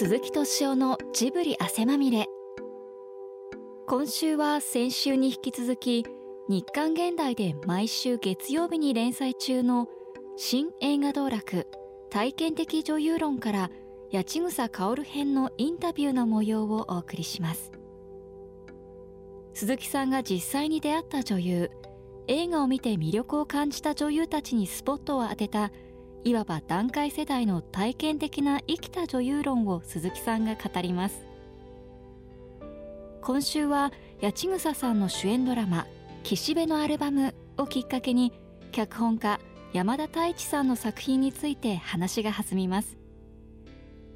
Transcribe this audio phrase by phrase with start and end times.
[0.00, 2.26] 鈴木敏夫のジブリ汗まみれ。
[3.88, 6.06] 今週は先週に引き続き
[6.48, 9.88] 日刊現代で毎週月曜日に連載中の
[10.36, 11.66] 新映画道楽
[12.10, 13.70] 体験的女優論から
[14.12, 17.72] 八千草薫編のインタビューの模様をお送りします。
[19.52, 21.70] 鈴木さんが実際に出会った女優
[22.28, 25.72] 映画を見て魅力を感じた女優たちにスポットを当てた
[26.24, 31.24] いわば団塊世代の体験的な生きた女優論を鈴木さんが語ります。
[33.22, 35.86] 今週は八千草さんの主演ドラマ
[36.24, 38.32] 「岸辺のアルバム」をきっかけに
[38.72, 39.38] 脚本家
[39.72, 42.96] 山田太一さんの作品について話が弾みます。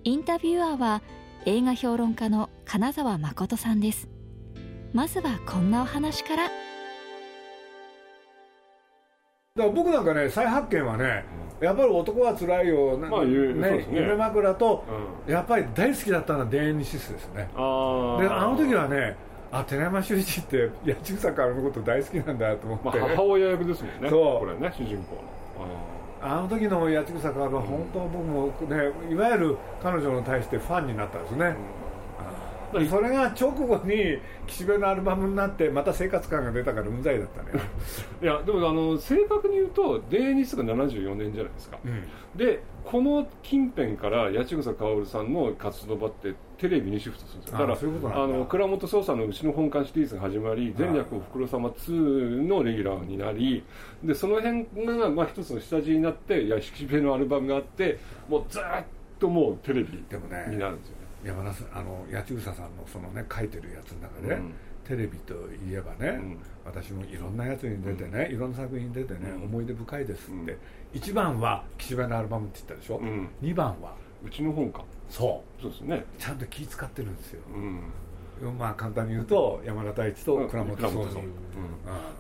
[0.05, 1.03] インタビュアーは
[1.45, 4.09] 映画評論家の金沢誠さんです。
[4.93, 6.45] まずはこんなお話から。
[6.45, 6.53] だか
[9.57, 11.25] ら僕なんかね再発見はね、
[11.63, 14.85] やっぱり男はつらいよ、まあいうね夢枕と、
[15.29, 17.49] うやっぱり大好きだったのは田園ニシスですね。
[17.55, 19.17] あであの時はね
[19.53, 24.11] あ寺山修司って八千草からのこと大好きなんだと思って、まあ、母親役ですもんね。
[24.11, 24.41] そう。
[24.41, 25.23] これね主人公の。
[26.23, 31.55] あの時の八千草からは本当僕もねいわゆる彼女に対してファンになったんですね、
[32.75, 37.63] うんそれが直後に岸辺のアルバムになってまた生活感が出たから無罪だったね、
[38.23, 42.05] いやでもあの正確に言うとデーニスが74年じゃないですか、うん。
[42.37, 47.59] でこの近辺から八千草薫さんの活動場ってテレビにシフトするんですよ。
[47.59, 53.65] だからあの倉本捜査のうちの本館シリーズが始まり前略おふくろ様2のレギュラーになり
[54.03, 54.67] でその辺
[54.99, 57.99] がまあ一つの下地になって屋敷辺のアルバムがあって
[58.29, 58.85] もうずーっ
[59.19, 60.05] ともうテレビ
[60.51, 60.97] になるんですよ。
[60.97, 64.55] ね山田さんあの八千草さんのそのね書いてるやつの中で、うん。
[64.85, 66.39] テレビといえばね、ん。
[66.65, 69.43] 私もいろんなやつに出てね、いろんな作品に出てね、うん。
[69.45, 71.01] 思い出深いですって、うん。
[71.01, 73.29] 1番は岸辺のアルバムって言ったでしょ、うん。
[73.41, 73.95] 2番は。
[74.25, 74.85] うちの本か。
[75.09, 76.05] そそうですね。
[76.19, 77.81] うちゃんと気使ってるんですよ、うん
[78.51, 81.27] まあ簡単に言うと山田太一と倉本倉本壮二、うん。
[81.27, 81.31] う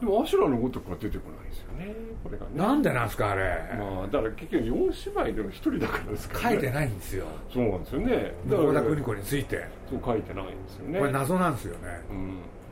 [0.00, 2.52] でもアシュラのごとくは出てこないですよねこれがね。
[2.54, 3.42] んなんでなんですかあれ、
[3.78, 7.26] まあだから結局4芝居でも一人だからですから、ね、書いてないんですよ。
[7.52, 8.34] そうなんですよね。
[8.46, 9.66] 向田邦子について。
[9.90, 10.98] そう書いてないんですよね。
[10.98, 12.00] これ謎なんですよね、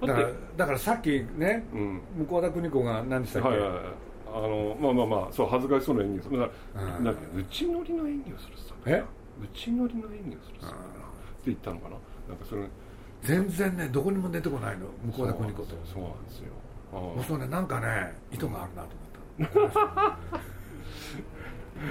[0.01, 0.07] うん。
[0.07, 2.01] だからだからさっきねうん。
[2.29, 3.81] 向田邦子が何でしたっけ、はいはいはい。
[4.33, 6.39] あのまあまあまあそう恥ずかしそうな演技をする。
[6.39, 9.03] だから内乗りの演技をするさえ？
[9.43, 10.77] 内乗りの演技をするさって
[11.47, 11.97] 言ったのかな。
[12.29, 12.63] なんかそれ
[13.23, 14.87] 全然ねどこにも出てこないの
[15.17, 15.77] 向田邦子と。
[15.93, 16.53] そうなんですよ。
[16.93, 19.81] あもうそうねなんかね意図があるなと思った。
[19.81, 20.19] あ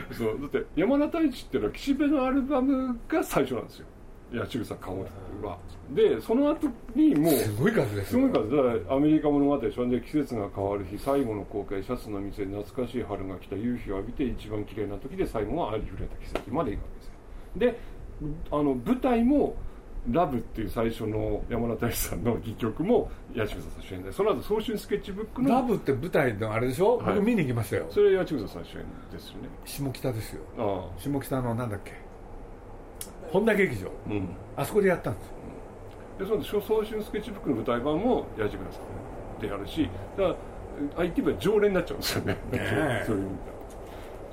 [0.11, 3.85] そうだって山田太一っていうのは岸辺のアルバムが最初なんですよ。
[4.31, 5.01] 八千草薫
[5.41, 5.57] は。
[5.91, 8.21] でその後にもうすごい数ですよ。
[8.21, 8.55] すごい数。
[8.55, 17.71] だからアメリカ物語でしょで季節が変わる日最後の公開シャツの店懐かしい春が来た夕日を浴びて一番綺麗な時で最後はありふれた奇跡まで行くわけですよ。
[17.73, 17.79] で
[18.51, 19.55] あの舞台も
[20.11, 27.15] ラブっていう最初の山田太一さんの戯曲も八千草さん主演でその後早春スケッチブックのラブって舞台のあれでしょ、はい。
[27.15, 27.87] 僕見に行きましたよ。
[27.89, 29.49] それ八千草さん主演ですよね。
[29.65, 30.41] 下北ですよ。
[30.97, 31.93] 下北のなんだっけ？
[33.31, 33.91] 本田劇場。
[34.07, 34.29] うん。
[34.55, 35.33] あそこでやったんですよ。
[36.19, 38.79] でその早春スケッチブックの舞台版も八千草さ
[39.37, 40.35] んでやるしだから
[40.97, 42.37] あ言ってみれば常連になっちゃうんですよね。
[42.53, 43.03] え。
[43.05, 43.57] そういう意味では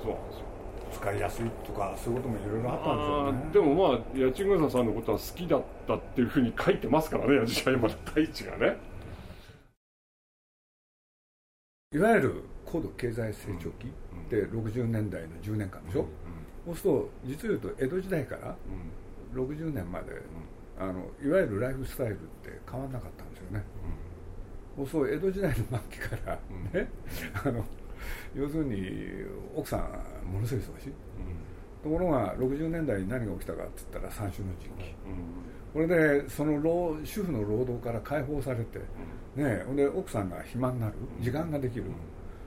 [0.01, 0.11] そう。
[0.13, 0.36] なんですよ
[0.97, 3.39] 使いやすいとかそういうこともいろいろあったんあですよね。
[3.49, 8.77] ーでもまあ八千草さんのことは好きだったっていうふうに書いてますからね八千山田太一がね。
[11.93, 13.91] いわゆる高度経済成長期っ
[14.29, 16.05] て60年代の10年間でしょ、
[16.65, 18.55] そうすると実を言うと江戸時代から
[19.33, 20.07] 60年まで、
[20.77, 23.63] あのいわゆるライフスタイルって変わらなかったんですよね、
[24.75, 26.39] そうそう江戸時代の末期から
[26.73, 26.89] ね、
[27.45, 27.63] あの
[28.35, 28.89] 要するに
[29.55, 30.93] 奥さんものすごい忙しい。
[31.83, 34.95] ところが60年代に何が起きたかって言ったら三種の神器。
[35.73, 38.79] これでその労主婦の労働から解放されて、
[39.35, 40.93] ね、で奥さんが暇になる。
[41.21, 41.85] 時間ができる、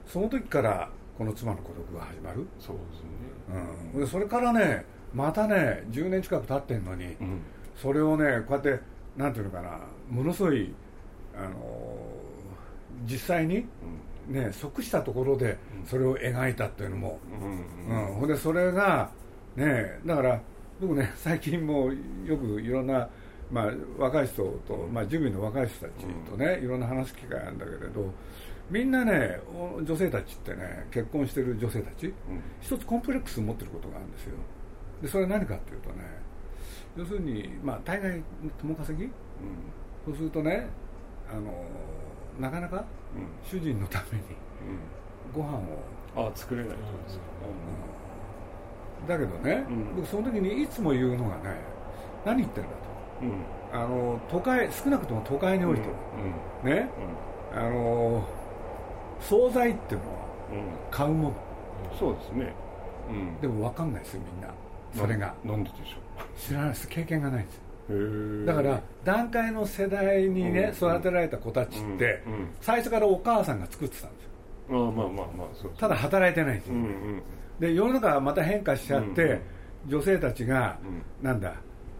[0.05, 3.61] その時からこの妻の孤独が始まる、そうですね。
[3.93, 7.41] うん、でそれからねまたね10年近く経ってんのに、うん。
[7.75, 8.79] それをねこうやって
[9.15, 10.73] なんていうのかなものすごい
[11.35, 11.55] あの
[13.05, 13.65] 実際に、
[14.27, 17.19] ね、即したところでそれを描いたっていうのも、
[17.89, 17.97] うん。
[17.97, 19.09] うん、ほんでそれが
[19.55, 20.41] ねだから
[20.79, 21.91] 僕ね最近も
[22.25, 23.09] よくいろんな、
[23.51, 28.13] まあ、若い人と、まあ、ジムの若い人たちとね、いろんな話す機会あるんだけれど
[28.69, 32.13] みんなねお女性たちってね結婚してる女性たち、
[32.61, 34.35] 一つコンプレックスを持ってることがあるんですよ。
[35.01, 35.95] でそれは何かっていうとね
[36.95, 38.21] 要するに、まあ、大概
[38.61, 39.09] 共稼ぎ？
[40.05, 40.67] そうするとね
[41.29, 41.65] あの
[42.39, 42.85] なかなか
[43.43, 44.23] 主人のために
[45.33, 45.61] ご飯を。
[46.13, 47.23] ああ作れないってことですか。
[49.07, 49.95] だけどね、うん。
[49.95, 51.55] 僕その時にいつも言うのがね
[52.25, 52.75] 何言ってんだと、
[53.73, 55.95] あの都会少なくとも都会においては、
[56.63, 56.89] ね、
[57.53, 58.27] あの
[59.21, 60.19] 惣菜っていうのは
[60.91, 61.35] 買うもの、
[61.97, 62.53] そうですね、
[63.41, 64.53] でも分かんないですよみんな。
[64.93, 65.33] それが。
[65.45, 66.37] なんででしょう。
[66.37, 66.87] 知らないです。
[66.89, 67.55] 経験がないんです。
[67.55, 67.61] よ
[68.45, 72.23] だから段階の世代にね、育てられた子たちって、
[72.61, 74.87] 最初からお母さんが作ってたんですよ。
[74.87, 76.75] あまあまあまあそうただ働いてないんですよ、
[77.59, 79.41] で世の中はまだ変化しちゃって、
[79.87, 80.77] 女性たちが、
[81.21, 81.53] なんだ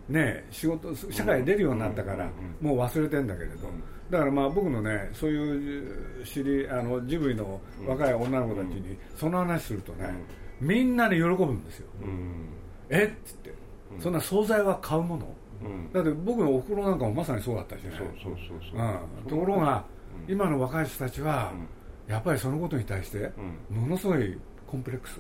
[0.07, 2.29] ね仕事社会に出るようになったから、
[2.61, 3.67] もう忘れてんだけれど、
[4.09, 10.13] だからまあ僕のねそういう知りあのジブリの若い女の子たちにその話するとね、
[10.59, 11.87] みんなで喜ぶんですよ、
[12.89, 13.25] えっ？
[13.25, 13.53] つって、
[13.99, 15.33] そんな惣菜は買うもの、
[15.93, 17.91] だって僕のおふくろなんかもまさにそうだったしね。
[19.27, 19.83] ところが、
[20.27, 21.51] 今の若い人たちは、
[22.07, 23.31] やっぱりそのことに対して
[23.69, 24.37] ものすごい
[24.67, 25.19] コンプレックス、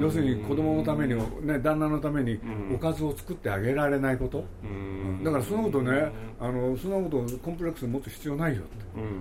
[0.00, 2.38] 要するに子供のために、ね、旦那のために
[2.74, 4.44] おかずを作ってあげられないこと、
[5.22, 8.70] だからそのことねあのそんなことコンプレックス持つ必要ないよって、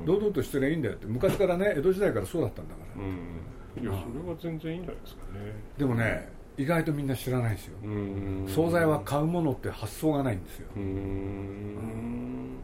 [0.06, 1.08] 堂々としてりゃいいんだよって。
[1.08, 5.54] 昔からね江戸時代からそうだったんだから、いやそれは全然いいんじゃないですかね。
[5.78, 7.77] でもね意外とみんな知らないんですよ。
[8.48, 10.68] 惣菜は買うものって発想がないんですよ。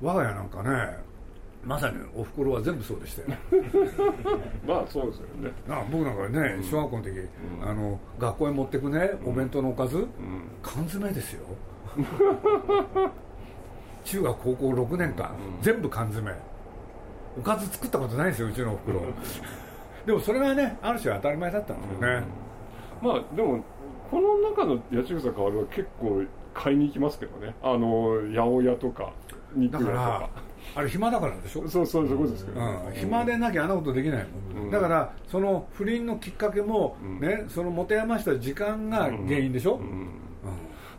[0.02, 0.98] 我が家なんかね
[1.66, 3.38] まさにおふくろは全部そうでしたよ。
[4.68, 5.52] まあそうですよね。
[5.70, 10.08] あ僕なんかね、小学校の時、うん、あの学校へ持ってくねお弁当のおかず、うん、
[10.62, 11.46] 缶詰ですよ。
[14.04, 16.32] 中学高校6年間、うん、全部缶詰。
[17.38, 19.02] おかず作ったことないですようちのおふくろ。
[20.06, 22.24] でもそれがねある種当たり前だったんですよね、
[23.02, 23.64] まあでも
[24.14, 26.24] この中の八千草かわるは結構
[26.54, 27.56] 買いに行きますけどね。
[27.64, 29.12] あの八百屋とか
[29.56, 30.30] 肉屋とか。
[30.76, 31.68] あれ暇だからでしょ？
[31.68, 39.82] そうそうそうですけど、うん、暇でなきゃあんなことできないもん、うん、だからその不倫のきっかけも、ねその持て余した時間が原因でしょ、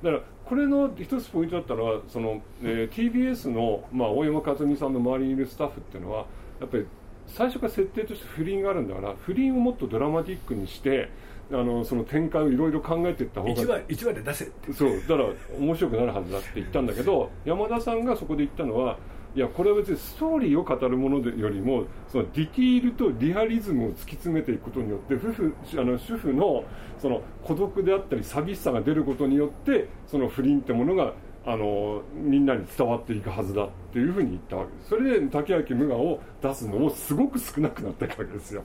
[0.02, 6.26] だからこれの一つポイントだったのはその、えー、TBS の、まあ、大山克美さんの周りにいるスタッフっていうのは
[6.60, 6.86] やっぱり
[7.26, 11.08] 最初から設定として不倫があるんだから不倫をもっとドラマティックにして
[11.52, 18.96] あのその展開をいろいろ考えていった方が1話 ,1 話で出せそうだから面白くなるはずだって言ったんだけど山田さんがそこで言ったのは
[19.36, 26.64] いやこれは別にストーリーを語るものでよりもそのディティールとリアリズムを突き詰めていくことによって夫婦あの主婦の
[26.98, 31.14] その孤独であったり寂しさが出ることによってその不倫ってものが
[31.46, 34.72] あのみんなに伝わっていくはずだっていうふうに言ったわけ。
[34.72, 38.62] ですそれで竹脇無我を出すのもすごく少なくなったわけですよ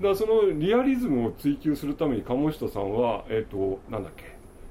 [0.00, 4.24] だからそのリアリズムを追求するために鴨下さんはえっ、ー、となんだっけ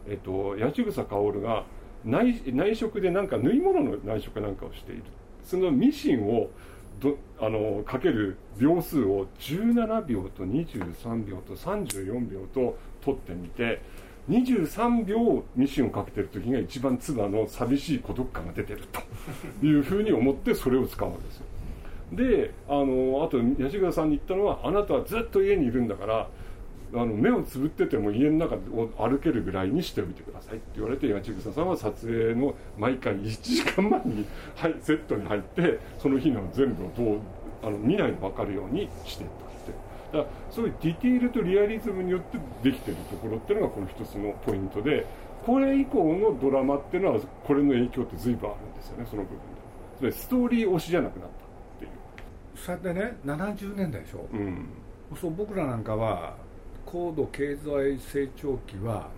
[0.07, 1.65] えっ、ー、と八千草薫が
[2.05, 5.03] 内内職でなんか縫い物の内職なんかをしている。
[5.43, 6.49] そのミシンを
[6.99, 13.81] どあのかける秒数を17秒と23秒と34秒と取ってみて
[14.29, 21.45] 23秒ミシンをかけてる時が一番唾の寂しい孤独感が出てるというふうに思ってそれを使うわけですよ。
[22.15, 26.27] であのあと八千さんに言ったのはあなたはずっと家にいるんだから
[26.93, 34.25] あの目をつぶってても家の中を歩けるぐらいにしておいてくださいって言われて八千草さんは撮影の毎回1時間前に、
[34.55, 37.19] はい、セットに入ってその日の全部をどう
[37.63, 40.17] あの見ないで分かるようにしていったって。
[40.17, 45.05] だからそういうディティールとリアリズムによってできてるところっていうのがこの一つのポイントで
[45.45, 49.43] これ以降のドラマっていうのはこれの影響って随分あるんですよねその部分で。
[49.99, 51.45] それストーリー推しじゃなくなった。
[52.55, 54.67] そうやってね70年代でしょ、うん、
[55.19, 56.35] そう僕らなんかは
[56.85, 59.09] 高度経済成長期は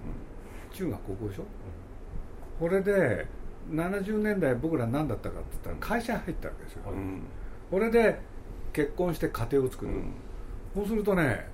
[0.74, 1.44] 中学高校でしょ、
[2.60, 3.26] これで
[3.72, 7.24] 70年代僕ら何だったかって言ったら会社入ったわけですよ、うん、
[7.70, 8.20] これで
[8.74, 10.14] 結婚して家庭を作る、うん、
[10.76, 11.48] そうするとね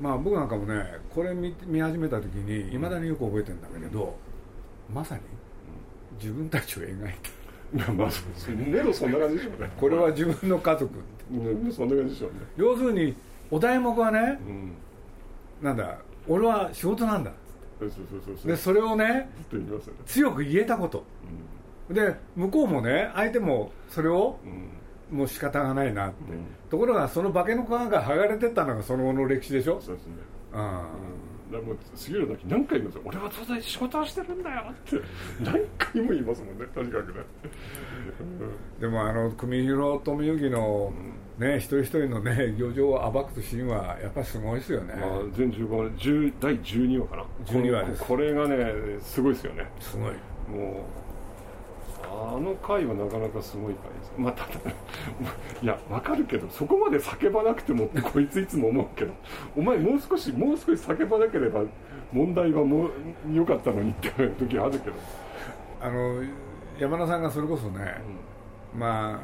[0.00, 4.16] まあ僕なんかもねこれ見見始めた時にいまだによく覚えてるんだけれど、
[4.92, 5.22] まさに
[6.20, 7.30] 自分たちを描いた。
[7.92, 8.08] まあ
[8.48, 9.70] ネロそんな感じでしょうね。
[9.76, 10.94] これは自分の家族
[11.72, 12.38] そんな感じでしょうね。
[12.56, 13.14] 要するに
[13.50, 14.72] お題目はね、うん。
[15.62, 17.32] なんだ俺は仕事なんだ。
[18.46, 19.28] でそれをね
[20.06, 21.04] 強く言えたこと、
[21.88, 24.38] うん、で向こうもね相手もそれを、
[25.10, 29.80] うん、もう仕方がないなって、うん、ところがその化けの皮が剥がれてったのがその後の歴史でしょ。
[29.80, 30.14] そうですね。
[30.52, 30.58] うん。
[30.58, 30.84] だ
[31.60, 35.00] もう杉浦だけ何回言います俺は当然仕事をしてるんだよって。
[35.40, 37.20] 何回も言いますもんねとにかくね、
[38.80, 40.92] でもあの組広富之の、
[41.38, 47.24] ね、一人一人のね漁場を暴くシーンはやっぱりすごいですよね、まあ、全15話10第12話かな。
[47.46, 48.04] 12話です。
[48.04, 49.66] これがねすごいですよね。
[49.80, 50.12] すごい。
[50.48, 51.03] もう
[52.36, 54.12] あの回はなかなかすごい回です。
[54.16, 54.70] まあただ
[55.62, 59.12] いやわかるけどそこまで叫ばなくてもってこいついつも思うけど
[59.56, 61.62] お前もう少しもう少し叫ばなければ
[62.12, 62.90] 問題はもう
[63.32, 64.92] 良かったのにって時あるけど。
[65.80, 66.22] あの
[66.78, 67.94] 山田さんがそれこそね、
[68.74, 69.20] まあ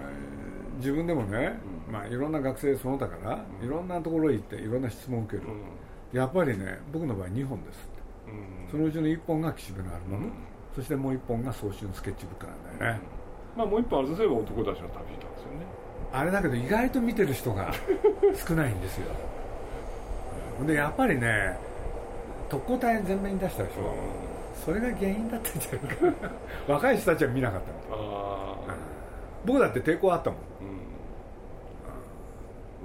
[0.76, 1.58] 自分でもね、
[1.90, 5.48] まあ、いろんな学生その他から、いろんなところへ行っていろんな質問を受ける、
[6.12, 8.00] やっぱりね僕の場合2本ですって。
[8.70, 10.30] そのうちの1本が岸辺のアルバム、
[10.74, 13.00] そしてもう1本が早春スケッチブックなんだよね、
[13.56, 15.66] まあもう一本あれとすれば男たちの旅なんですよね。
[16.12, 17.72] あれだけど意外と見てる人が
[18.48, 19.06] 少ないんですよ。
[20.66, 21.56] でやっぱりね
[22.48, 23.94] 特攻隊全面に出したでしょ、
[24.64, 26.06] それが原因だったんじゃないか。
[26.68, 28.74] な 若い人たちは見なかったのああ
[29.44, 30.38] 僕だって抵抗あったもん。
[30.60, 30.76] うん。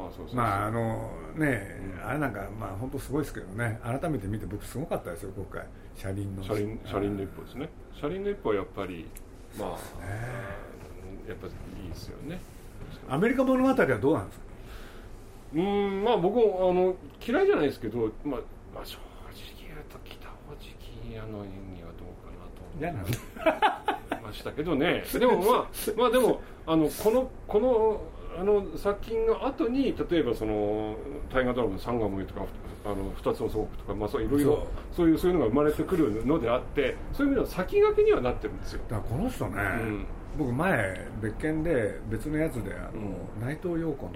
[0.04, 0.36] まあそうそうそう。
[0.38, 3.80] まああのね、あれなんかまあ本当すごいですけどね。
[3.84, 5.66] 改めて見て僕すごかったですよ今回。
[5.96, 7.70] 車輪の車輪車輪の一歩ですね。
[8.00, 9.06] 車輪の一歩はやっぱり
[9.60, 11.50] まあやっぱい
[11.86, 12.40] いですよね。
[13.10, 14.46] アメリカ物語はどうなんですか？
[15.56, 18.40] うんまあ僕もあの嫌いじゃないですけど、まあ、
[18.74, 22.62] まあ正直言うと北大路欣也の演技はどうかなと
[24.16, 25.04] 思いましたけどね。
[25.14, 28.02] でもまあまあでもあのこのこの
[28.40, 30.96] あの作品の後に例えばその
[31.30, 32.42] 大河ドラマの「サンガモエ」とか
[32.86, 35.10] 「あの二つの祖国」とか、まあ、そういろいろそう。
[35.10, 38.82] いうそういうのが生まれてくるのであってそういう意味では先駆けにはなってるんですよ。
[38.90, 40.06] だからこの人ね、うん。
[40.38, 44.12] 僕前別件で別のやつであの、内藤陽子の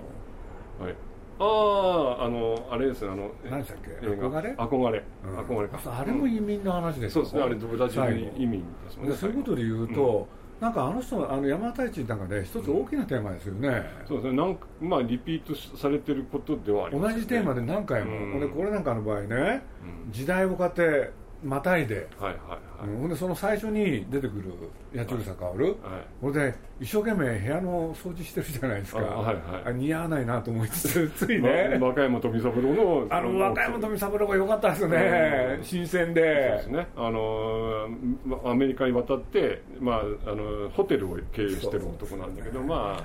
[0.85, 0.95] はい、
[1.39, 4.05] あああのあれですねあの何でしたっけ？
[4.05, 4.51] 憧れ？
[4.51, 5.37] 憧れ、うん。
[5.39, 5.79] 憧れか。
[5.85, 7.23] あれも移民の話ですよ。
[7.23, 10.27] そうですねあれブラジル移民ですもんねでそういうことで言うと、
[10.59, 14.37] なんかあの人あの山田太一の中で一つ大きなテーマですよね、そうですね。
[14.37, 18.49] なんかまあリピートされてることではあります同じテーマで何回も、うん。
[18.49, 19.63] これなんかの場合ね、
[20.05, 20.11] うん。
[20.11, 21.11] 時代をこうやって
[21.43, 22.39] またいで、はいはい
[22.81, 22.99] はい、うん。
[22.99, 24.53] ほんでその最初に出てくる
[24.95, 25.75] 八千草薫、はい。
[26.21, 29.43] これで一生懸命部屋の掃除してるじゃないですか、あはいはい。
[29.65, 35.63] あ似合わないなと思いつつ ついね、ま和歌山富三郎のあの若山富三郎が良かったですよね、うん。
[35.63, 36.87] 新鮮そうでですね。
[36.95, 37.89] あの
[38.25, 43.03] まアメリカに渡って、まあ、あのホテルを経営してる男なんだけどまあ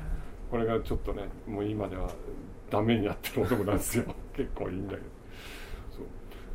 [0.51, 2.09] これがちょっとねもう今では
[2.71, 4.05] ダメになってる男なんですよ。
[4.35, 5.14] 結構いいんだけど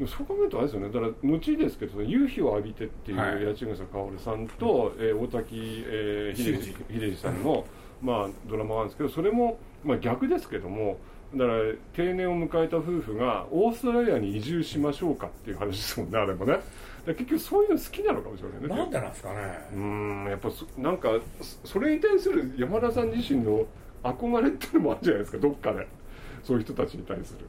[0.08, 0.88] そう考えるとあれですよね。
[0.88, 3.46] だから後ですけど「夕日を浴びて」っていうはい。
[3.46, 7.66] 八千草薫さんと、えー大滝、えー、秀治秀治さんの、
[8.02, 10.98] まあ、ドラマなんですけどそれも、まあ、逆ですけども
[11.36, 11.60] だから
[11.94, 16.60] 定年を迎えた夫婦がオーストラリアに移住しましょうかっていう話ですもんねあれもね。
[17.06, 18.68] 結局そういうの好きなのかもしれないね。
[18.68, 19.36] なんでなんですかね、
[19.74, 21.10] うーんやっぱそなんか
[21.42, 23.66] そそれに対する山田さん自身の
[24.04, 25.88] 憧れっていうのもあるじゃないですかどっかで。
[26.44, 27.46] そういう人たちに対する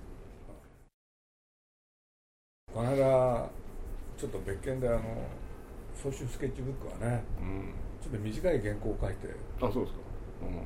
[2.74, 3.48] この間
[4.16, 5.00] ちょっと別件であの
[5.94, 7.74] 早春スケッチブックはねうん。
[8.00, 9.28] ちょっと短い原稿を書いて、
[9.60, 10.00] あそうですか。
[10.40, 10.56] うん。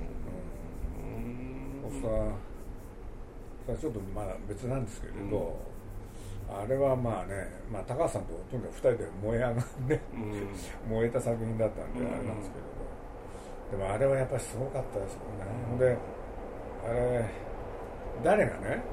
[1.83, 1.91] うん。
[1.91, 2.09] そした
[3.73, 5.59] らちょっとまだ別なんですけれど、
[6.49, 10.95] あれはまあね、まあ、高橋さんととにかく2人で燃え上がって、うん。
[10.95, 12.07] 燃えた作品だったんでうん。
[12.07, 15.79] あれなんですけれど、でもあれはやっぱりすごかったですよね、ほん。
[15.79, 15.99] で
[16.87, 17.25] あれ
[18.23, 18.85] 誰がね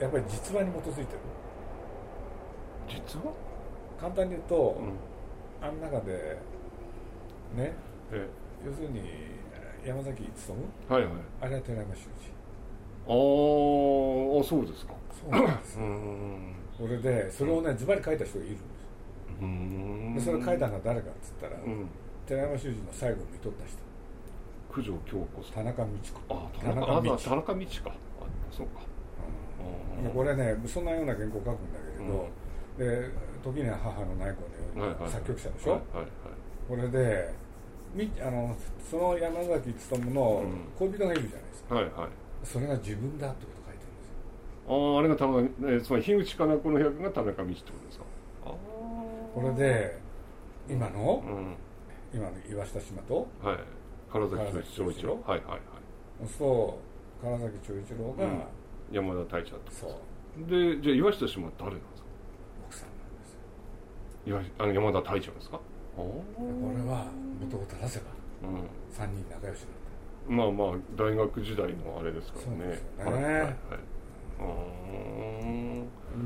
[0.00, 1.18] やっぱり実話に基づいてる
[2.88, 3.32] 実は、
[4.00, 4.92] 簡単に言うと、うん。
[5.66, 6.36] あの中で
[7.56, 7.72] ね
[8.12, 8.28] え
[8.66, 9.00] 要するに
[9.82, 10.28] 山崎努
[10.90, 11.12] えはいはい。
[11.40, 12.08] あれは寺山修司。
[13.06, 14.92] あーあそうですか。
[15.10, 15.84] そうなんですよ。
[15.84, 18.64] うんそれでそれをねズバリ書いた人がいるんです
[19.40, 20.14] うん。
[20.16, 21.86] でそれを書いたのは誰かっつったら、うん。
[22.26, 23.78] 寺山修司の最後を見とった人。
[24.74, 25.64] 九条京子さん。
[25.64, 25.88] 田中道
[26.28, 26.34] 子。
[26.34, 27.90] あ田田中道田中道か。
[27.90, 27.94] あ
[28.50, 28.80] そうか。
[30.04, 30.10] うん。
[30.10, 32.28] これねそんなような原稿を書くんだけれど、
[32.78, 33.08] で
[33.42, 36.08] 時には母のない子のような作曲者でしょ、はいはいはい。
[36.68, 37.34] これで
[37.94, 38.56] みあの
[38.90, 40.44] その山崎努の
[40.78, 41.92] 恋人がいるじゃないですか、はいはい。
[42.42, 44.14] それが自分だってこと書いてるんですよ。
[44.68, 48.04] あああれが田中、えーつまり樋口かな子の役が田中道ってことですか？
[48.46, 48.52] ああ
[49.34, 49.98] これで
[50.68, 51.56] 今の、うん。
[52.12, 53.28] 今の岩下島と？
[53.42, 53.58] はい。
[54.12, 55.20] 唐崎長一郎。
[55.26, 55.60] はいはいはい。
[56.38, 56.78] そ
[57.22, 58.42] う唐崎長一郎が、うん。
[58.92, 60.50] 山田太一だったそう。
[60.50, 62.08] でじゃあ岩下島は誰なんですか
[62.66, 63.38] 奥さんなんですよ
[64.12, 64.13] 岩
[64.58, 65.56] あの山田太一なんですか？
[65.96, 66.22] ああこ
[66.76, 67.06] れは
[67.40, 68.06] 元を正せば
[68.42, 68.56] うん。
[68.92, 69.68] 3人仲良しだっ
[70.28, 72.58] まあまあ大学時代のあれですからね。
[72.58, 73.12] そうですよね。
[73.12, 73.54] はいはい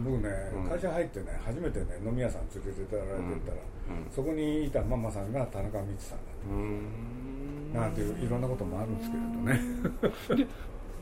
[0.05, 0.69] 僕ね、うん。
[0.69, 4.11] 会社入ってね初めてね飲み屋さん連れてってられてったら、うん。
[4.11, 7.73] そこにいたママさんが田中光さんだっうん。
[7.73, 9.29] たなんていういろんなこともあるんですけれど
[10.39, 10.45] ね。
[10.45, 10.47] で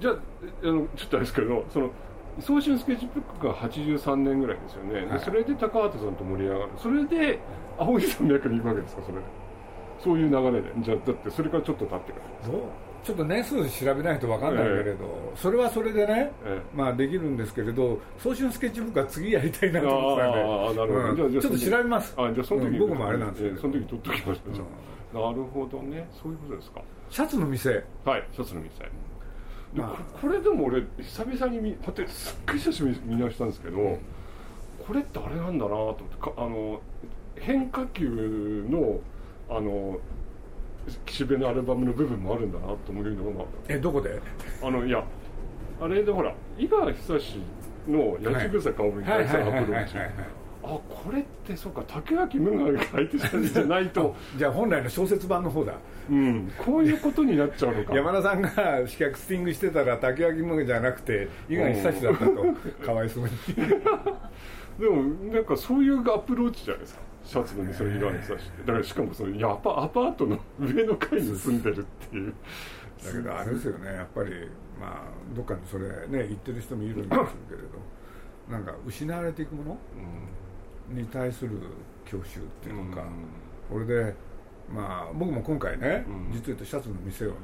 [0.00, 0.14] じゃあ
[0.62, 1.90] あのちょっとあれですけどその
[2.40, 5.18] 早春スケッチブックが83年ぐらいですよね、はい。
[5.18, 6.70] でそれで高畑さんと盛り上がる。
[6.76, 7.38] それで
[7.78, 9.02] 青木山脈に行くわけですか？
[9.02, 9.22] それで。
[9.98, 10.72] そういう流れで。
[10.80, 12.52] じゃあだってそれからちょっと経ってから。
[12.52, 12.60] どう。
[13.02, 20.40] ちょっと年数調べないと分かんないけれど、それはそれでね、えまあできるんですけれど早春スケッチブックは次やりたいなと思ってたんで。
[20.40, 21.16] ああなるほど、うん。
[21.16, 22.14] じゃあじゃあちょっと調べます。
[22.18, 23.54] あじゃあその時、うん僕もあれなんですけど。
[23.54, 24.64] ええその時取っときました、じゃ
[25.14, 25.18] あ。
[25.18, 26.08] なるほどね。
[26.20, 26.82] そういうことですか。
[27.08, 27.84] シャツの店。
[28.04, 28.80] はいシャツの店。
[28.80, 28.90] で
[29.74, 29.88] まあ。
[30.12, 33.76] ここれでも俺久々に見だってすっごい久しぶりに見直したんですけど、
[34.86, 36.80] これってあれなんだなと思ってかあの
[37.36, 39.00] 変化球の
[39.48, 39.98] あの
[41.04, 43.32] 岸辺のアルバムの部分もあるんだなと思うの。
[43.34, 44.20] がえどこで？
[44.62, 45.04] あのいや
[45.80, 47.40] あれでほら井川久志
[47.88, 49.94] の八千草薫に対するアプローチ
[50.66, 54.16] あこれってそうか竹脇無我が書いてたんじゃないと。
[54.36, 55.74] じゃあ本来の小説版の方だ。
[56.10, 56.52] うん。
[56.58, 57.94] こういうことになっちゃうのか。
[57.96, 58.50] 山田さんが
[58.86, 62.44] 試客スティングしてたら竹脇無我じゃなくて伊賀久志だったと。
[62.84, 63.30] かわいそうに。
[64.80, 67.00] でもなんかそういうアプローチじゃないですか。
[67.22, 68.62] シャツの店の色にさして。
[68.66, 72.34] だからしかもそのやっぱアパートの上の階に住んでるっていう。
[73.04, 73.86] だけどあれですよね。
[73.94, 74.30] やっぱり
[74.80, 77.08] まあどっかにそれね言ってる人もいるんです
[77.48, 77.96] けれど。
[78.50, 79.78] なんか失われていくもの？
[80.88, 81.58] に対する
[82.04, 83.04] 郷愁っていうのか、
[83.70, 84.14] これで
[84.72, 86.32] まあ僕も今回ね、うん。
[86.32, 87.36] 実を言うとシャツの店をね、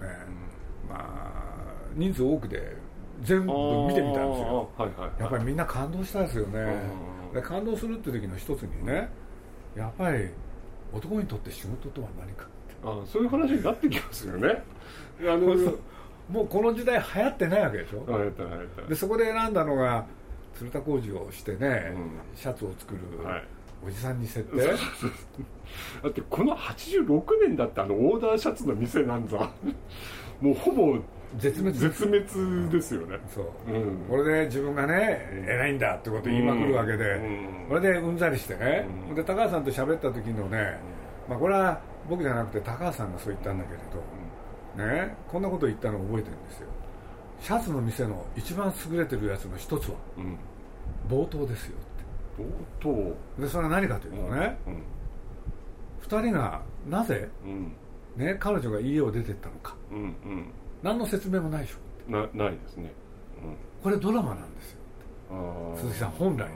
[0.88, 1.62] まあ
[1.94, 2.76] 人数多くで
[3.22, 3.52] 全部
[3.88, 4.70] 見てみたんですよ。
[4.76, 5.20] はいはいはい。
[5.20, 9.08] やっぱりみんな感動したですよね、うんで感動するって時の一つにね
[9.74, 10.28] やっぱり
[10.92, 12.46] 男にとって仕事とは何か
[12.84, 14.62] あそういう話になってきますよね。
[15.22, 15.56] あの
[16.28, 20.04] もうこの時代流行ってないわけでしょ、あやったやったでそこで選んだのが
[20.54, 22.10] 鶴田浩二をしてね、うん。
[22.34, 23.44] シャツを作るはい。
[23.84, 29.38] おじさんに設定、だってこの86年だってあのオーダーシャツの店なんざ
[30.40, 30.96] もうほぼ
[31.36, 33.18] 絶滅絶滅ですよね。
[33.28, 33.96] そう、うん。
[34.08, 37.66] これで自分がね偉いんだってこと言いまくるわけで、うん。
[37.68, 39.14] これでうんざりしてね、うん。
[39.16, 40.78] で高橋さんと喋った時のね、
[41.28, 46.68] まあ、これは僕じゃなくて高橋さんがそう言ったんだけれど、ね、こんなこと言ったのを覚えてるんですよ
[47.42, 50.38] シャツの店の一番優れてるやつの一つはうん。
[51.10, 51.76] 冒頭ですよ
[52.38, 52.44] 冒
[52.80, 53.10] 頭？
[53.10, 54.82] ってでそれは何かというとね、うん。
[56.00, 57.72] 二人がなぜ、うん。
[58.16, 59.74] ね、彼女が家を出てったのか。
[60.82, 62.92] 何の説明もないでしょなないですね。
[63.82, 64.78] これドラマなんですよ
[65.76, 66.48] 鈴木さん本来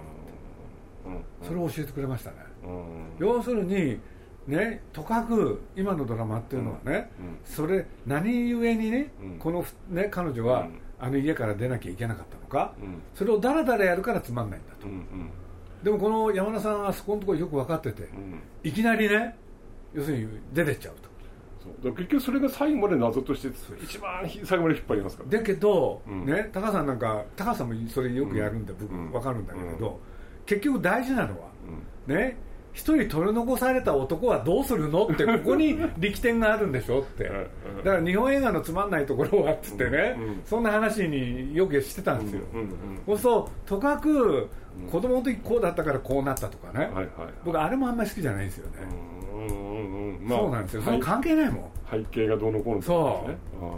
[1.06, 1.24] うん。
[1.46, 3.26] それを教えてくれましたね、うん。
[3.26, 3.98] 要するに
[4.46, 9.38] ねとかく今のドラマっていうのはね、うんそれ何故にね、うん。
[9.38, 10.80] この、ね、彼女は、うん。
[10.98, 13.02] あの家から出なきゃいけなかったのか、うん。
[13.14, 15.30] それをだらだらやるからつまんないんだと、うんうん。
[15.82, 18.40] でもこの山田さんはそこのところよく分かってて、うん。
[18.62, 19.36] いきなりね
[19.92, 21.08] 要するに出てっちゃうと。
[21.82, 21.92] そう。
[21.94, 23.48] 結局それが最後まで謎として
[23.82, 25.38] 一番ひ最後まで引っ張りますから。
[25.38, 26.24] だけど、うん。
[26.24, 29.10] ね、高橋さんなんか高橋さんもそれよくやるんで、僕うん。
[29.10, 29.94] 分かるんだけれど、うん。
[30.46, 31.48] 結局大事なのは
[32.08, 32.14] うん。
[32.14, 32.38] ね
[32.76, 37.24] 一人取り残された男はどうするのってここに力点があるんでしょって。
[37.24, 37.30] だ
[37.92, 44.48] から日本映画のつまんないところはっつってね、うんそんな話によくしてたんですよ、そうとかく
[44.90, 47.06] 子供の時こうだったからこうなったとかね、はいはいはい。
[47.44, 48.72] 僕あれもあんまり好きじゃないんですよね、
[49.32, 50.98] うんうんうんまあそうなんですよ、そはい。
[50.98, 51.70] れ関係ないもん。
[51.90, 53.26] 背景がどうのこうのそ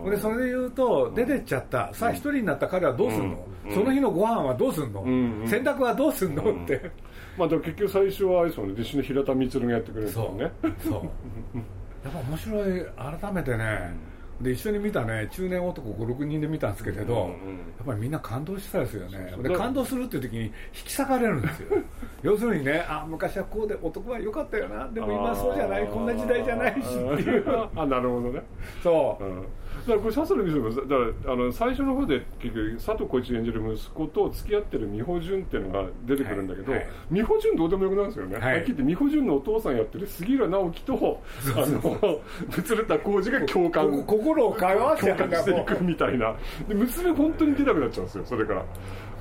[0.05, 3.75] う、うでそれで言うと出てっちゃった、さあ一人になった彼はどうすんの、うん。
[3.75, 5.03] その日のご飯はどうすんの、
[5.47, 6.91] 洗濯はどうすんの、うんって。
[7.37, 8.73] まあでも結局最初はあれですよね。
[8.73, 10.53] 弟子の平田充がやってくれるんですそうよね。
[10.83, 10.93] そう。
[12.05, 12.87] やっぱ面白い。
[13.21, 13.95] 改めてね、
[14.40, 17.29] で一緒に見たね中年男56人で見たんですけれど、うんうん。
[17.29, 17.35] や
[17.83, 19.35] っぱりみんな感動したですよね。
[19.42, 21.68] で感動するっていう時に引き裂かれるんですよ。
[22.22, 24.88] 要するにねあ昔はこうで男は良かったよな。
[24.88, 25.87] でも今はそうじゃない。
[25.87, 27.44] こんな時代じゃないしっていう。
[27.74, 28.42] あなるほどね。
[28.83, 29.24] そう。
[29.24, 29.42] うん。
[29.42, 29.48] だ
[29.88, 30.83] からこれシャツの店もだか
[31.27, 36.81] らあの最初の方で結局佐藤浩市演じる息子と付き合ってる美穂純っていうのが出てくるんだけど、はい。
[36.81, 38.55] はい美穂純どうでもよくなるんですよね、はい。
[38.57, 41.22] はっきり言って美穂純のお父さんやってる杉浦直樹と
[41.57, 42.20] あの
[42.64, 46.37] 鶴田浩二が共感こ心を通わしていくみたいな。
[46.68, 48.64] で娘本当に出なくなっちゃうんですよそれから。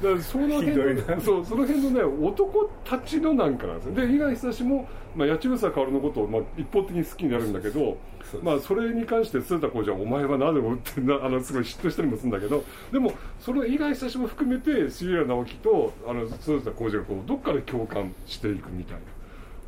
[0.02, 3.96] だからその辺のそうその辺のね男たちのなんかなんですよ。
[3.96, 7.98] で伊賀久志も、まあ、八千草薫のことを、まあ、一方的に好きになるんだけど
[8.44, 19.02] まあ、それに関して鶴田浩二はお前はなぜもってなあのすごい嫉妬したりもするんだけどでもその伊賀久志も含めて杉浦直樹とあの鶴田浩二がこうどっかで共感していくみたいな。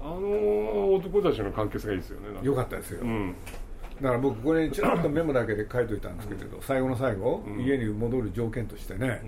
[0.02, 2.40] あの男たちの関係性がいいですよね。
[2.42, 3.36] よかったですよ、うん
[4.02, 7.62] だから僕これにちらっとメモだけで書いといたんですけれど、最後の最後、うん。
[7.62, 9.22] 家に戻る条件としてね、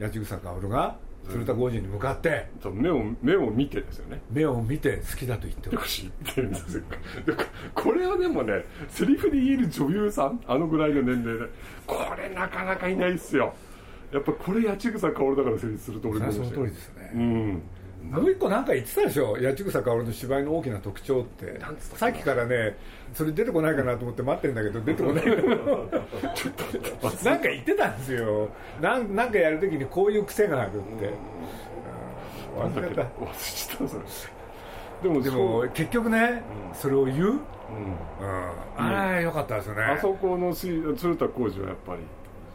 [0.00, 0.96] 八千草薫が
[1.30, 4.20] 鶴田浩二に向かって目を目を見てですよね。
[4.30, 6.82] 目を見て好きだと言ってほしいってるんですよ。
[7.26, 11.46] でここれはでもねセリフで言える女優さんあのぐらいの年齢で
[11.86, 13.54] これなかなかいないっすよ。
[14.12, 17.62] やっぱこれ八千草薫だから成立すると俺もその通りですね、うん
[18.10, 19.36] もう一個なんか言ってたでしょ？
[19.36, 21.60] 八千草薫の芝居の大きな特徴って。
[21.80, 22.76] さっきからね
[23.14, 25.26] それ出てこないかなと思って待ってるんだけど出てこない。
[25.26, 25.88] んだけど
[27.24, 28.48] なんか言ってたんですよ。
[28.80, 31.10] なんなんかやるときにこういう癖があるって、
[32.56, 33.04] 忘れた。
[35.02, 36.74] でもでも結局ね、うん。
[36.74, 37.28] それを言う、うん。
[37.28, 37.40] うん
[38.76, 39.82] あれよかったですよね。
[39.82, 42.00] あそこのし鶴田浩二はやっぱり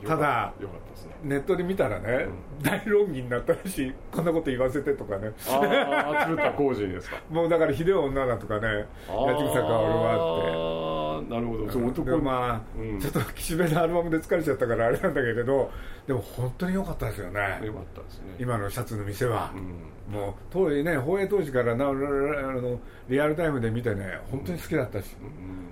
[0.09, 0.17] た。
[0.17, 1.15] だよかったですね。
[1.23, 2.27] ネットで見たらね、
[2.61, 5.31] 大論議になったらしいこんなこと言わせてとかね。
[5.47, 7.17] ああ鶴田浩二ですか。
[7.29, 11.31] もうだからひでえ女だとかね八千草薫はって。
[11.31, 11.69] ああなるほど。
[11.69, 12.99] そう男でまあ、うん。
[12.99, 15.71] ちょっと岸辺のアルバムで疲れちゃったからあれなんだけれど
[16.07, 17.59] でも本当に良かったですよね。
[17.63, 18.35] よかったですね。
[18.39, 19.51] 今のシャツの店は。
[19.55, 20.13] う、ん。
[20.13, 25.63] もう当時ね放映当時からなあのリアルタイムで見てね本当に好きだったし、うん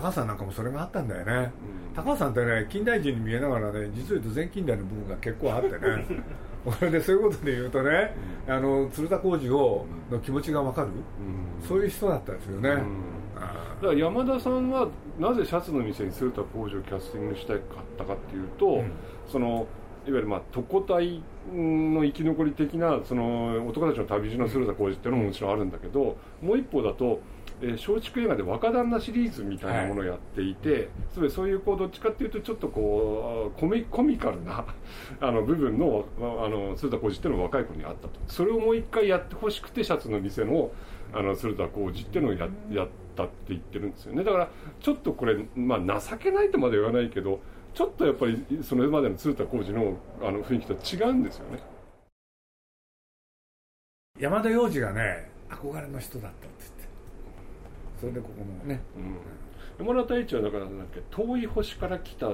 [0.00, 1.52] 高橋さんなんかもそれがあったんだよね、
[1.96, 2.04] うん。
[2.04, 5.78] 高橋さんってね近代人に見えながらね実を言うと全近代の部分が結構あってね。
[6.64, 8.14] これでそういうことで言うとね、
[8.46, 11.66] あの鶴田浩二をの気持ちが分かる、うん。
[11.66, 12.78] そういう人だったですよね、うん。
[13.36, 17.60] あだから山田さんはなぜシャツの店に鶴田浩二をキャスティングしたかっ
[17.96, 18.92] たかっていうと、うん。
[19.28, 19.66] その
[20.06, 21.22] いわゆるまあ特攻隊
[21.54, 27.20] の生き残り的なその男たちの旅路の鶴田浩二っていうのももちろんあるんだけどもう一方だと
[27.60, 34.64] えー松竹映画で若旦那シリーズみたいなものをやっていて、つまりそういうこうどっちかっていうとちょっとこうコミコミカルな
[35.20, 38.20] あの部分のああの鶴田浩二っていうのが若い子にあったと。
[38.26, 40.70] それをもう一回やってほしくてシャツの店の
[41.12, 44.24] あの鶴田浩二っていうのをややったって言ってるんですよね。
[44.24, 44.48] だから
[44.80, 47.40] ちょっとこれ、まあ、情けないとまで言わないけど
[47.74, 51.58] ちょっとやっぱりそれまでの鶴田浩二のあの雰囲気とは違うんですよね。
[54.18, 56.77] ー山田洋次がね憧れの人だったって言って
[58.00, 62.30] それでここもねうん、山田太一はだからなんだっけ遠い星から来た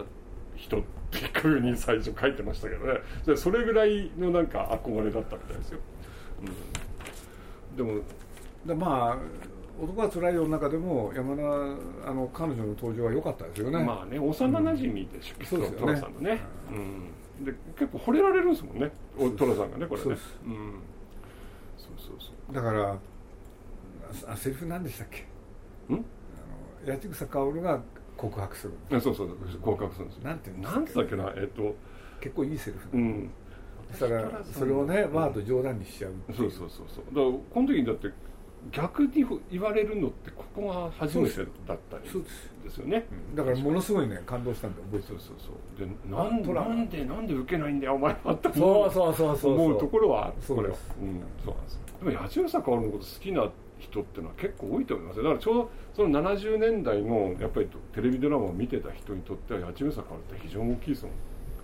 [0.57, 3.01] 人っていうふうに最初書いてましたけどね。
[3.27, 5.79] でそれぐらいのなんか憧れだったみたいですよ、
[7.73, 8.01] うん、でも
[8.67, 9.19] でまあ
[9.83, 15.97] 男はつらいよの中でも山田あの彼女の登場は良かったですよね、まあね幼なじみでしょ、そうですよね。
[15.97, 16.39] さんのね、
[16.71, 18.93] うん、で結構惚れられるんですもんね。
[19.19, 20.07] おトラさんがねこれね。
[20.07, 20.17] そう
[21.99, 22.99] そうそうだからあ
[24.29, 25.25] あセリフ何でしたっけ？
[26.87, 27.81] 八千草薫が
[28.17, 28.75] 告白する。
[28.93, 30.25] あそうそう合格するんですよ。
[30.25, 31.33] なんて言うんですなんつったっけな？
[31.37, 31.75] えっと
[32.21, 33.31] 結構いいセリフ、うん。
[33.91, 36.51] そしたらそれをねわーっと冗談にしちゃうそう。
[36.51, 37.05] そうそうそう。
[37.07, 38.09] だからこの時にだって
[38.71, 42.51] 逆に言われるのってここが初めてだったりそうです。
[42.65, 43.07] ですよね。
[43.31, 43.37] うん。
[43.37, 45.89] だからものすごいね感動したんで覚えてるそうそうそう。
[45.89, 48.33] でなんトラなんでなんで受けないんだよお前は。
[48.33, 49.55] ってそうそうそうそう。
[49.55, 50.69] 思うところはこれは。
[50.69, 50.95] そうです。
[51.01, 51.23] うん。
[51.45, 55.25] そうなんですでも八代薫のこと好きな人っていうのは結構多いと思いますよ。
[55.25, 60.03] だからちょうどその70年代のやっぱりテレビドラマを見てた人にとっては八代薫っ
[60.35, 61.13] て非常に大きいですもん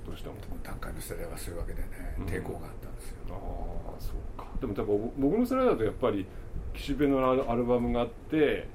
[0.07, 0.35] どうしても。
[0.63, 2.25] 段階の世代はそういうわけでねうん。
[2.27, 4.47] 抵抗があったんですよ、ああそうか。
[4.61, 6.27] でも多分僕の世代だとやっぱり
[6.75, 8.69] 岸辺のアルバムがあって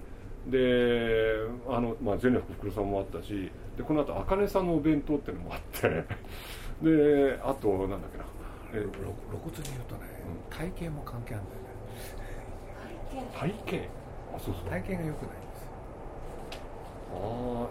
[0.47, 1.33] で
[1.67, 5.89] あの、まあ、全力福さんもあったしでこの後茜さんのお弁当っていうのもあって
[6.81, 8.25] であとなんだっけな。
[8.73, 10.01] え露露骨に言うとね、
[10.49, 11.61] 体型も関係あるんだよ。
[11.61, 11.64] ね
[13.33, 13.89] 体型？
[14.35, 14.69] あそうそう。
[14.69, 15.15] 体型が良くないんで
[15.55, 15.63] す。
[15.63, 15.69] よ
[17.13, 17.15] あ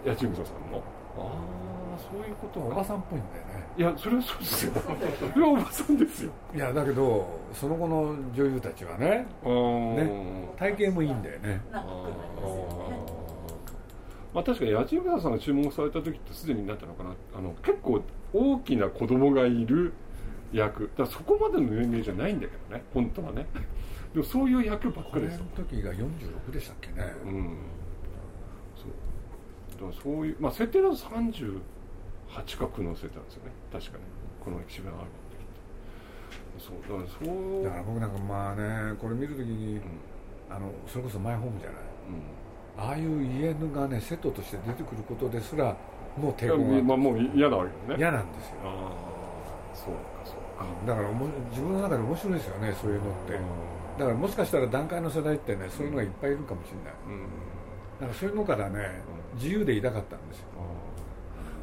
[0.05, 0.83] あ八千草さんの
[1.17, 3.65] ああそういうことかおばさんっぽいんだよね。
[3.77, 4.73] いやそれはそうですよ。
[5.33, 6.31] それはおばさんですよ。
[6.53, 11.61] いやだけどその後の女優たちはねね体型もいいんだよね。
[11.71, 11.81] あー。
[14.33, 17.11] まあ、確かに八千草さんが注目された時ってすでになったのかな。
[17.37, 18.01] あの結構
[18.33, 19.93] 大きな子供がいる
[20.51, 20.89] 役。
[20.97, 22.83] だからそこまでの年齢じゃないんだけどね。
[22.93, 23.45] 本当はね
[24.15, 25.35] でもそういう役ばっかりです。
[25.39, 27.57] よ時が46でしたっけね、うん。
[28.77, 28.91] そう。
[29.73, 30.97] だからそういうまあ設定だと38
[32.57, 33.51] か9の設定なんですよね。
[33.73, 34.03] 確かに
[34.41, 35.17] この岸辺のアルバ
[36.55, 37.63] ムそうだからそう。
[37.65, 39.81] だから僕なんかまあねこれ見るときに、うん。
[40.49, 41.79] あのそれこそマイホームじゃない。
[42.07, 42.87] うん。
[42.87, 45.75] ああいう家がねセットとして出てくることですら
[46.15, 47.99] もう抵いや抗がまあもう嫌なわけだね。
[47.99, 48.55] 嫌なんですよ。
[48.63, 48.93] あ
[49.73, 50.44] あそうかそうか
[50.85, 51.09] だから
[51.49, 53.33] 自分の中で面白いですよねそういうのって。
[53.99, 56.93] だからもしかしたら段階の世代ってねそういうのがいっぱいいるかもしれない。
[57.07, 57.23] うん。
[57.99, 59.01] だからそういうのからね
[59.35, 60.45] 自由でいたかったんですよ。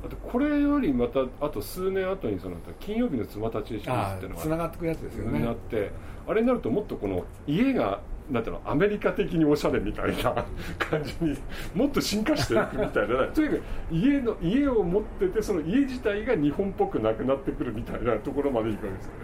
[0.04, 5.38] あとこれよりまたあと数年後にその金曜日の妻たちシリーズあっていうのがあつながってくるやつですよね。
[5.38, 5.92] なって
[6.26, 8.00] あれになるともっとこの家が
[8.30, 10.44] なんていうのアメリカ的におしゃれみたいな
[10.78, 11.36] 感じに
[11.74, 13.26] もっと進化していくみたいな。
[13.26, 19.18] とにかく家の家を持っててその家自体が日本っぽくなくなってくるみたいなところまでいくわけですよね、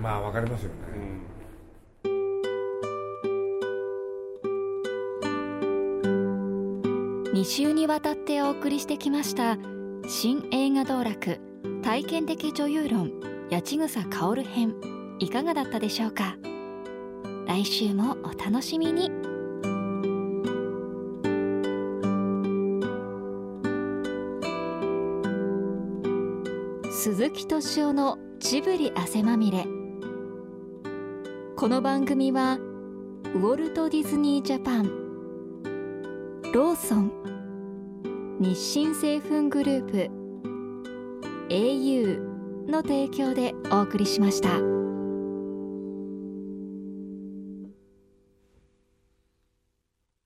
[0.00, 2.08] まあわかりますよね、う
[7.32, 7.32] ん。
[7.32, 9.58] 2週にわたってお送りしてきました
[10.06, 11.40] 新映画道楽
[11.82, 13.10] 体験的女優論
[13.50, 14.74] 八千草薫編。
[15.18, 16.36] いかがだったでしょうか？
[17.52, 19.10] 来週もお楽しみに
[26.90, 29.66] 鈴木敏夫のジブリ汗まみれ
[31.54, 34.84] この番組はウォルト・ディズニー・ジャパン
[36.54, 37.12] ローソン
[38.40, 40.10] 日清製粉グループ
[41.50, 42.18] au
[42.70, 44.81] の提供でお送りしました。